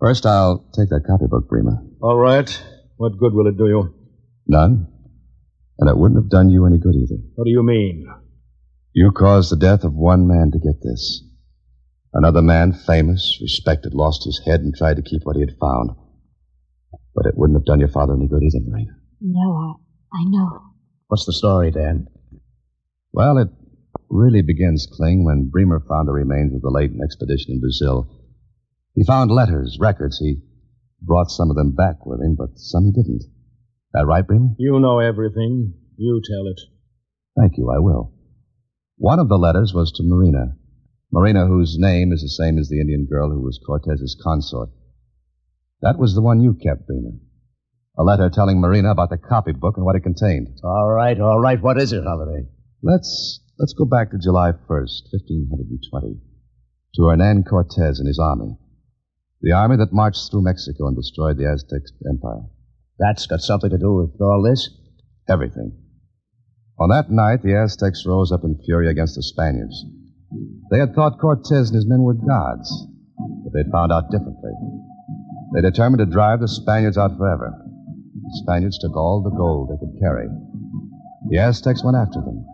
[0.00, 1.80] First, I'll take that copybook, Bremer.
[2.02, 2.50] All right.
[2.96, 3.94] What good will it do you?
[4.48, 4.88] None.
[5.78, 7.22] And it wouldn't have done you any good either.
[7.36, 8.04] What do you mean?
[8.92, 11.22] You caused the death of one man to get this.
[12.12, 15.90] Another man, famous, respected, lost his head and tried to keep what he had found.
[17.14, 18.90] But it wouldn't have done your father any good either, Marina.
[19.20, 19.76] No,
[20.12, 20.62] I, I know.
[21.06, 22.08] What's the story, Dan?
[23.16, 23.48] Well, it
[24.10, 28.06] really begins, Kling, when Bremer found the remains of the Layton expedition in Brazil.
[28.94, 30.18] He found letters, records.
[30.18, 30.42] He
[31.00, 33.24] brought some of them back with him, but some he didn't.
[33.94, 34.50] That right, Bremer?
[34.58, 35.72] You know everything.
[35.96, 36.60] You tell it.
[37.40, 38.12] Thank you, I will.
[38.98, 40.54] One of the letters was to Marina.
[41.10, 44.68] Marina, whose name is the same as the Indian girl who was Cortez's consort.
[45.80, 47.16] That was the one you kept, Bremer.
[47.96, 50.48] A letter telling Marina about the copybook and what it contained.
[50.62, 51.62] All right, all right.
[51.62, 52.48] What is it, Holliday?
[52.86, 56.22] Let's let's go back to July 1st, 1520,
[56.94, 58.54] to Hernan Cortez and his army.
[59.42, 62.46] The army that marched through Mexico and destroyed the Aztec Empire.
[62.96, 64.70] That's got something to do with all this?
[65.28, 65.74] Everything.
[66.78, 69.84] On that night, the Aztecs rose up in fury against the Spaniards.
[70.70, 72.70] They had thought Cortez and his men were gods,
[73.42, 74.52] but they'd found out differently.
[75.54, 77.50] They determined to drive the Spaniards out forever.
[77.50, 80.28] The Spaniards took all the gold they could carry.
[81.30, 82.46] The Aztecs went after them.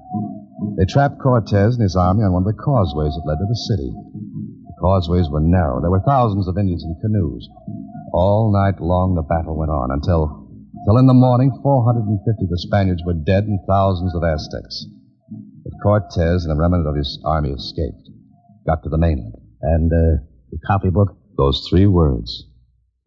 [0.77, 3.65] They trapped Cortez and his army on one of the causeways that led to the
[3.69, 3.91] city.
[3.93, 5.81] The causeways were narrow.
[5.81, 7.49] There were thousands of Indians in canoes.
[8.13, 12.59] All night long the battle went on until, until in the morning 450 of the
[12.59, 14.87] Spaniards were dead and thousands of Aztecs.
[15.65, 18.09] But Cortez and the remnant of his army escaped,
[18.67, 19.37] got to the mainland.
[19.63, 21.17] And, uh, the copybook?
[21.37, 22.47] Those three words,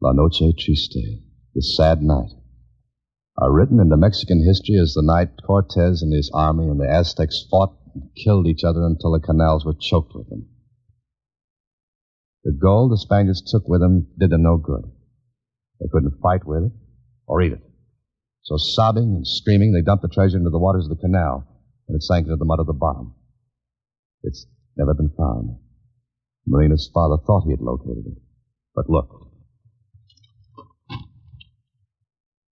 [0.01, 1.21] La Noche Triste,
[1.53, 2.31] the sad night,
[3.37, 7.45] are written into Mexican history as the night Cortez and his army and the Aztecs
[7.49, 10.47] fought and killed each other until the canals were choked with them.
[12.43, 14.83] The gold the Spaniards took with them did them no good.
[15.79, 16.71] They couldn't fight with it
[17.27, 17.61] or eat it.
[18.43, 21.47] So sobbing and screaming, they dumped the treasure into the waters of the canal,
[21.87, 23.15] and it sank into the mud at the bottom.
[24.21, 24.45] It's
[24.77, 25.57] never been found.
[26.45, 28.17] Marina's father thought he had located it.
[28.75, 29.24] But look.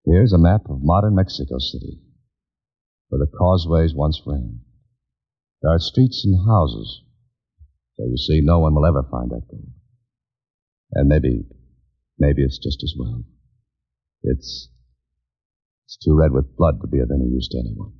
[0.06, 2.00] Here's a map of modern Mexico City,
[3.08, 4.60] where the causeways once ran.
[5.62, 7.04] There are streets and houses,
[7.96, 9.70] so you see, no one will ever find that gold.
[10.92, 11.46] And maybe,
[12.20, 13.24] maybe it's just as well.
[14.24, 14.70] It's,
[15.86, 17.94] it's too red with blood to be of any use to anyone.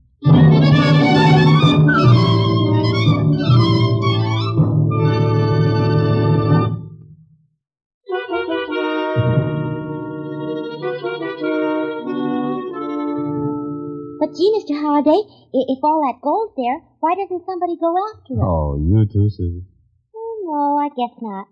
[14.24, 14.80] But gee, Mr.
[14.80, 15.20] Holliday,
[15.52, 18.40] if all that gold's there, why doesn't somebody go after it?
[18.40, 19.68] Oh, you too, Susie.
[20.16, 21.48] Oh, no, I guess not.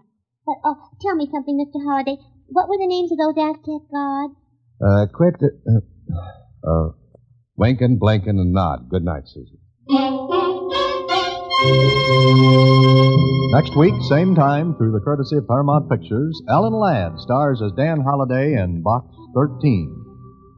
[0.47, 1.83] But, oh, tell me something, Mr.
[1.83, 2.15] Holliday.
[2.47, 4.39] What were the names of those Aztec gods?
[4.79, 5.35] Uh, quit.
[5.43, 5.83] Uh,
[6.63, 6.91] uh,
[7.59, 8.87] Winkin, Blinkin, and Nod.
[8.87, 9.59] Good night, Susie.
[13.51, 17.99] Next week, same time, through the courtesy of Paramount Pictures, Alan Ladd stars as Dan
[17.99, 20.00] Holliday in Box 13.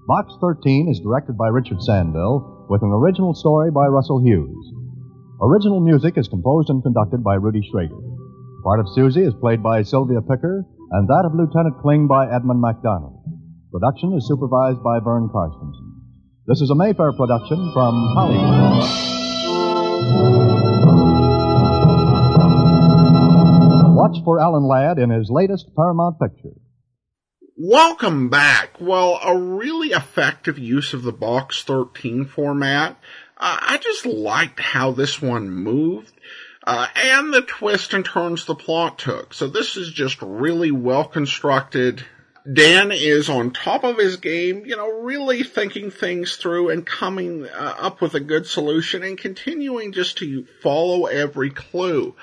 [0.06, 4.74] Box 13 is directed by Richard Sanville with an original story by Russell Hughes.
[5.42, 8.04] Original music is composed and conducted by Rudy Schrager.
[8.66, 12.60] Part of Susie is played by Sylvia Picker, and that of Lieutenant Kling by Edmund
[12.60, 13.24] MacDonald.
[13.72, 15.96] Production is supervised by Vern Carstensen.
[16.48, 18.84] This is a Mayfair production from Hollywood.
[23.96, 26.60] Watch for Alan Ladd in his latest Paramount picture.
[27.56, 28.82] Welcome back.
[28.82, 32.98] Well, a really effective use of the box 13 format.
[33.38, 36.12] Uh, I just liked how this one moved.
[36.64, 39.36] Uh, and the twist and turns the plot took.
[39.36, 42.04] So this is just really well constructed.
[42.52, 47.46] Dan is on top of his game, you know, really thinking things through and coming
[47.46, 52.16] uh, up with a good solution and continuing just to follow every clue.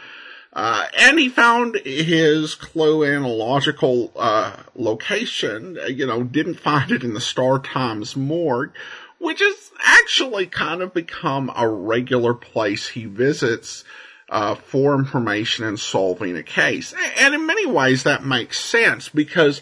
[0.53, 6.91] Uh, and he found his clue in a logical, uh, location, you know, didn't find
[6.91, 8.73] it in the Star Times morgue,
[9.19, 13.85] which has actually kind of become a regular place he visits,
[14.31, 16.95] uh, for information and solving a case.
[17.19, 19.61] And in many ways that makes sense because,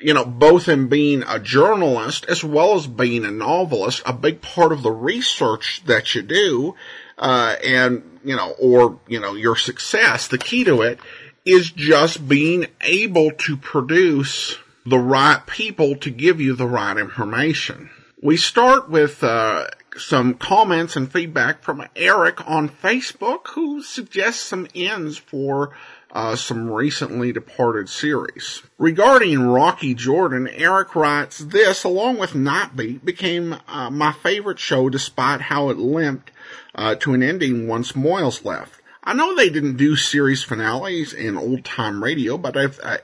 [0.00, 4.40] you know, both in being a journalist as well as being a novelist, a big
[4.40, 6.74] part of the research that you do,
[7.18, 10.98] uh, and, you know, or, you know, your success, the key to it
[11.44, 17.90] is just being able to produce the right people to give you the right information.
[18.22, 24.66] We start with, uh, some comments and feedback from Eric on Facebook who suggests some
[24.74, 25.70] ends for
[26.12, 28.62] uh, some recently departed series.
[28.78, 35.40] Regarding Rocky Jordan, Eric writes, this, along with Nightbeat, became uh, my favorite show despite
[35.40, 36.30] how it limped
[36.74, 38.80] uh, to an ending once Moyles left.
[39.02, 43.00] I know they didn't do series finales in old time radio, but if I,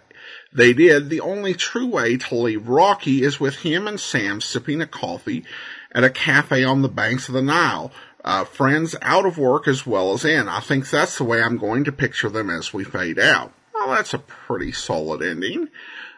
[0.52, 4.80] they did, the only true way to leave Rocky is with him and Sam sipping
[4.80, 5.44] a coffee
[5.92, 7.92] at a cafe on the banks of the Nile,
[8.24, 10.48] uh, friends out of work as well as in.
[10.48, 13.52] I think that's the way I'm going to picture them as we fade out.
[13.74, 15.68] Well, that's a pretty solid ending,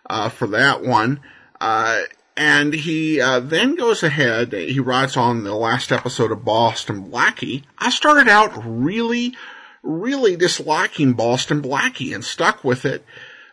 [0.09, 1.21] uh, for that one.
[1.61, 2.03] Uh,
[2.37, 4.53] and he uh, then goes ahead.
[4.53, 7.65] He writes on the last episode of Boston Blackie.
[7.79, 9.35] I started out really,
[9.83, 13.05] really disliking Boston Blackie and stuck with it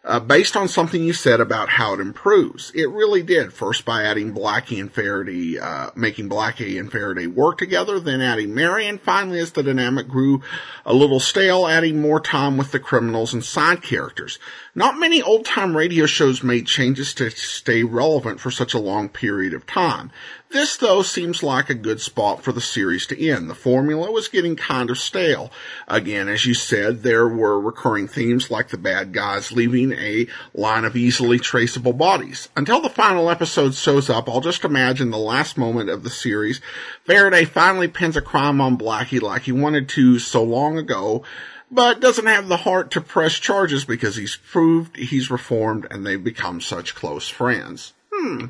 [0.04, 2.72] uh, based on something you said about how it improves.
[2.74, 3.52] It really did.
[3.52, 8.56] First by adding Blackie and Faraday, uh, making Blackie and Faraday work together, then adding
[8.56, 10.42] Mary, and finally as the dynamic grew
[10.86, 14.40] a little stale, adding more time with the criminals and side characters.
[14.74, 19.10] Not many old time radio shows made changes to stay relevant for such a long
[19.10, 20.12] period of time.
[20.52, 23.48] This though seems like a good spot for the series to end.
[23.48, 25.52] The formula was getting kind of stale.
[25.88, 30.86] Again, as you said, there were recurring themes like the bad guys leaving a line
[30.86, 32.50] of easily traceable bodies.
[32.56, 36.62] Until the final episode shows up, I'll just imagine the last moment of the series.
[37.04, 41.24] Faraday finally pins a crime on Blackie like he wanted to so long ago,
[41.70, 46.24] but doesn't have the heart to press charges because he's proved he's reformed and they've
[46.24, 47.94] become such close friends.
[48.12, 48.48] Hmm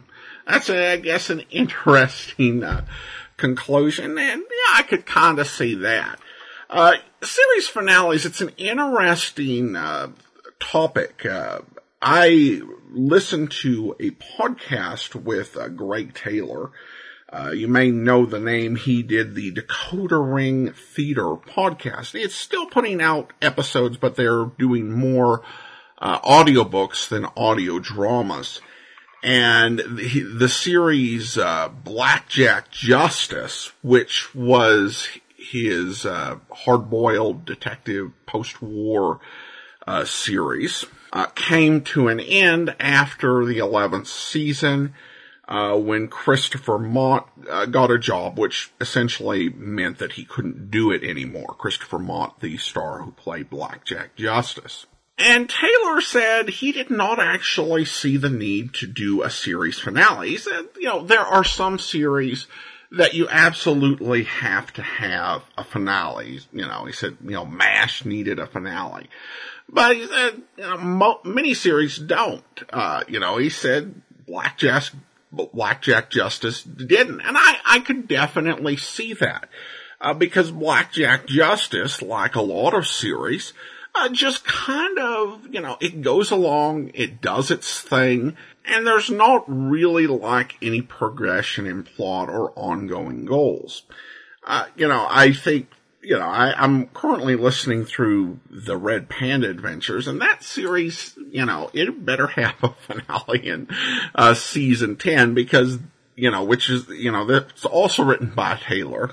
[0.50, 2.86] that's, a, I guess, an interesting uh,
[3.38, 6.20] conclusion, and yeah, I could kind of see that.
[6.70, 10.10] Uh, series finales, it's an interesting uh,
[10.60, 11.26] topic.
[11.26, 11.60] Uh,
[12.02, 16.72] I listened to a podcast with uh, Greg Taylor.
[17.32, 18.76] Uh, you may know the name.
[18.76, 22.16] He did the Decoder Ring Theater podcast.
[22.16, 25.44] It's still putting out episodes, but they're doing more
[26.00, 28.62] uh, audiobooks than audio dramas
[29.22, 39.20] and the, series uh, Blackjack Justice, which was his uh, hard-boiled detective post-war
[39.86, 44.94] uh, series, uh, came to an end after the 11th season.
[45.48, 50.92] Uh, when Christopher Mott uh, got a job, which essentially meant that he couldn't do
[50.92, 51.56] it anymore.
[51.58, 54.86] Christopher Mott, the star who played Blackjack Justice.
[55.20, 60.30] And Taylor said he did not actually see the need to do a series finale.
[60.30, 62.48] He said, you know, there are some series
[62.92, 66.40] that you absolutely have to have a finale.
[66.54, 69.10] You know, he said, you know, MASH needed a finale.
[69.68, 72.64] But he said, you know, mo- miniseries don't.
[72.72, 74.86] Uh, you know, he said Blackjack,
[75.32, 77.20] Blackjack Justice didn't.
[77.20, 79.50] And I, I could definitely see that.
[80.02, 83.52] Uh, because Blackjack Justice, like a lot of series,
[83.96, 89.10] uh, just kind of, you know, it goes along, it does its thing, and there's
[89.10, 93.84] not really like any progression in plot or ongoing goals.
[94.46, 95.70] Uh, you know, I think,
[96.02, 101.46] you know, I, am currently listening through the Red Panda Adventures, and that series, you
[101.46, 103.68] know, it better have a finale in
[104.16, 105.80] uh, season 10 because,
[106.16, 109.12] you know, which is, you know, that's also written by Taylor.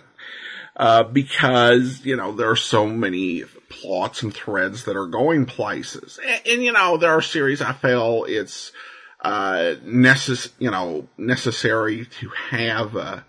[0.76, 6.18] Uh, because, you know, there are so many plots and threads that are going places.
[6.26, 8.72] And, and you know, there are series I feel it's,
[9.22, 13.24] uh, necess- you know, necessary to have a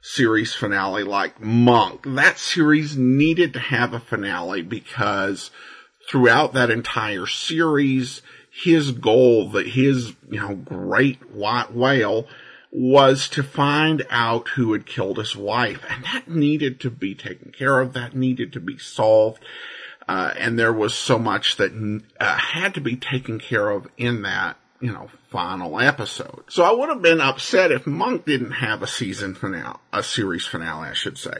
[0.00, 2.04] series finale like Monk.
[2.06, 5.50] That series needed to have a finale because
[6.08, 12.26] throughout that entire series, his goal, that his, you know, great white whale
[12.70, 15.84] was to find out who had killed his wife.
[15.88, 17.92] And that needed to be taken care of.
[17.92, 19.44] That needed to be solved.
[20.08, 21.72] Uh, and there was so much that
[22.20, 26.44] uh, had to be taken care of in that, you know, final episode.
[26.48, 30.46] So I would have been upset if Monk didn't have a season finale, a series
[30.46, 31.38] finale, I should say.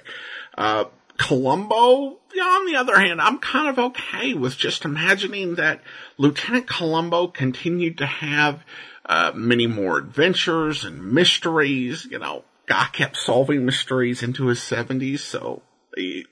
[0.57, 0.85] Uh,
[1.17, 5.81] Columbo, yeah, on the other hand, I'm kind of okay with just imagining that
[6.19, 8.65] Lieutenant Columbo continued to have,
[9.07, 15.21] uh, many more adventures and mysteries, you know, guy kept solving mysteries into his 70s,
[15.21, 15.63] so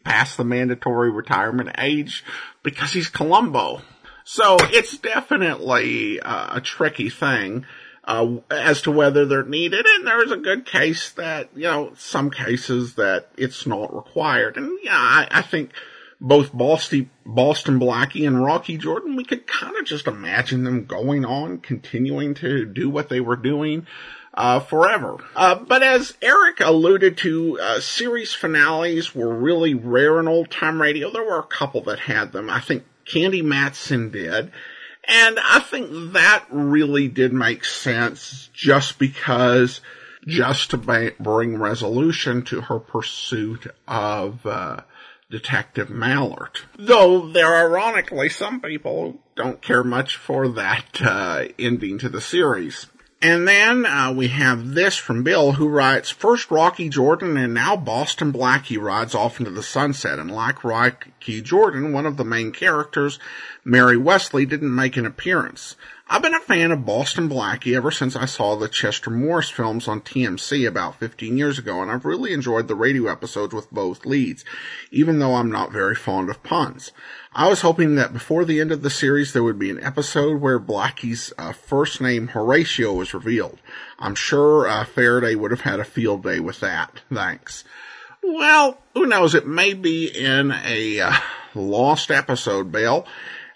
[0.05, 2.25] past the mandatory retirement age
[2.63, 3.83] because he's Columbo.
[4.25, 7.67] So it's definitely uh, a tricky thing
[8.05, 12.31] uh, as to whether they're needed, and there's a good case that you know some
[12.31, 15.73] cases that it's not required, and yeah, I, I think
[16.21, 21.25] both Boston, Boston Blackie and Rocky Jordan, we could kind of just imagine them going
[21.25, 23.87] on, continuing to do what they were doing
[24.35, 25.19] uh, forever.
[25.37, 30.81] Uh, but as Eric alluded to, uh, series finales were really rare in old time
[30.81, 31.11] radio.
[31.11, 32.49] There were a couple that had them.
[32.49, 34.53] I think Candy Matson did.
[35.05, 39.81] And I think that really did make sense just because,
[40.27, 44.83] just to bring resolution to her pursuit of, uh,
[45.33, 46.61] Detective Mallard.
[46.79, 52.87] Though there ironically some people don't care much for that, uh, ending to the series.
[53.23, 57.77] And then uh, we have this from Bill, who writes, First Rocky Jordan and now
[57.77, 60.19] Boston Blackie rides off into the sunset.
[60.19, 63.21] And like Rocky Jordan, one of the main characters,
[63.65, 65.77] Mary Wesley, didn't make an appearance.
[66.13, 69.89] I've been a fan of Boston Blackie ever since I saw the Chester Morris films
[69.89, 74.05] on TMC about 15 years ago, and I've really enjoyed the radio episodes with both
[74.05, 74.45] leads,
[74.91, 76.93] even though I'm not very fond of puns.
[77.33, 80.39] I was hoping that before the end of the series there would be an episode
[80.39, 83.59] where Blackie's uh, first name Horatio was revealed.
[83.99, 87.01] I'm sure uh, Faraday would have had a field day with that.
[87.11, 87.65] Thanks.
[88.23, 89.35] Well, who knows?
[89.35, 91.15] It may be in a uh,
[91.55, 93.07] lost episode, Bill.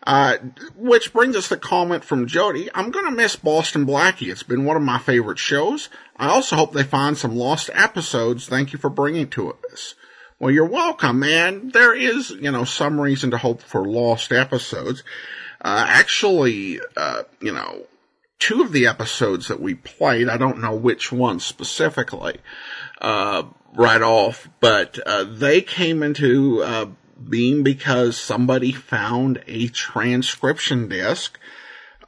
[0.06, 0.36] Uh,
[0.76, 2.70] which brings us the comment from Jody.
[2.72, 4.30] I'm gonna miss Boston Blackie.
[4.30, 5.88] It's been one of my favorite shows.
[6.16, 8.46] I also hope they find some lost episodes.
[8.46, 9.96] Thank you for bringing to us.
[10.38, 11.70] Well, you're welcome, man.
[11.70, 15.02] There is, you know, some reason to hope for lost episodes.
[15.60, 17.86] Uh, actually, uh, you know,
[18.38, 22.36] two of the episodes that we played, I don't know which one specifically,
[23.00, 23.44] uh,
[23.74, 26.86] right off, but, uh, they came into, uh,
[27.28, 31.38] being because somebody found a transcription disc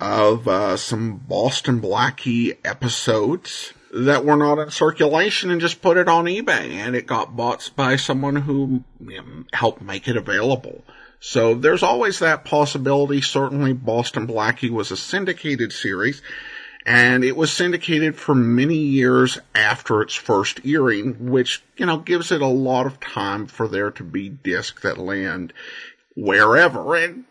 [0.00, 6.08] of uh, some Boston Blackie episodes that were not in circulation and just put it
[6.08, 10.84] on eBay and it got bought by someone who you know, helped make it available.
[11.20, 13.20] So there's always that possibility.
[13.20, 16.22] Certainly Boston Blackie was a syndicated series
[16.86, 22.32] and it was syndicated for many years after its first airing, which, you know, gives
[22.32, 25.52] it a lot of time for there to be discs that land
[26.14, 26.96] wherever.
[26.96, 27.24] And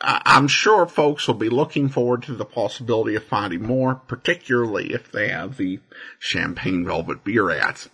[0.00, 5.10] I'm sure folks will be looking forward to the possibility of finding more, particularly if
[5.12, 5.78] they have the
[6.18, 7.88] champagne velvet beer ads.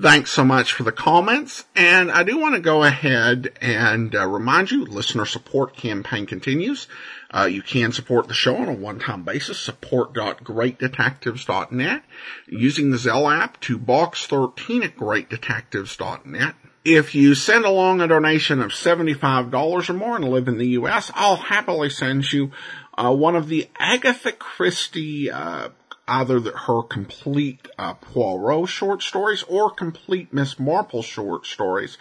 [0.00, 1.64] Thanks so much for the comments.
[1.74, 6.86] And I do want to go ahead and uh, remind you, listener support campaign continues.
[7.30, 12.02] Uh, you can support the show on a one-time basis, support.greatdetectives.net,
[12.46, 16.54] using the Zelle app to box13 at greatdetectives.net.
[16.88, 21.10] If you send along a donation of $75 or more and live in the U.S.,
[21.16, 22.52] I'll happily send you
[22.96, 25.70] uh, one of the Agatha Christie, uh,
[26.06, 31.98] either the, her complete uh, Poirot short stories or complete Miss Marple short stories.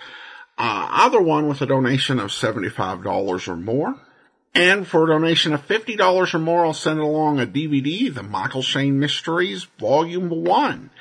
[0.56, 3.96] Uh, either one with a donation of $75 or more.
[4.54, 8.62] And for a donation of $50 or more, I'll send along a DVD, The Michael
[8.62, 10.92] Shayne Mysteries, Volume 1.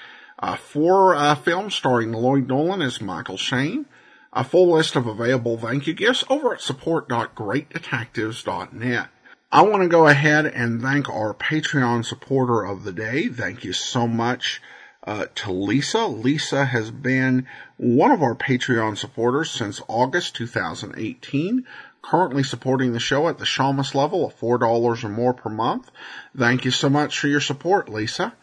[0.45, 3.87] Uh, four uh, films starring Lloyd Nolan as Michael Shayne.
[4.31, 9.09] A full list of available thank you gifts over at support.greatdetectives.net.
[9.51, 13.29] I want to go ahead and thank our Patreon supporter of the day.
[13.29, 14.61] Thank you so much
[15.05, 16.07] uh, to Lisa.
[16.09, 17.47] Lisa has been
[17.79, 21.67] one of our Patreon supporters since August 2018
[22.03, 25.91] currently supporting the show at the Shamus level of $4 or more per month.
[26.37, 28.35] Thank you so much for your support, Lisa.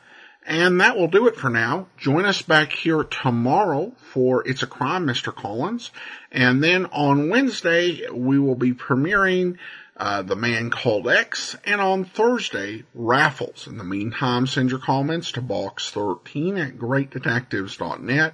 [0.46, 1.88] And that will do it for now.
[1.98, 5.34] Join us back here tomorrow for It's a Crime, Mr.
[5.34, 5.92] Collins.
[6.32, 9.58] And then on Wednesday, we will be premiering
[9.98, 11.56] uh, The Man Called X.
[11.64, 13.68] And on Thursday, Raffles.
[13.68, 18.34] In the meantime, send your comments to box13 at greatdetectives.net.